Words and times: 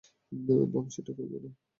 বাবুর্চিটা 0.65 1.11
কই 1.17 1.27
গেল? 1.33 1.45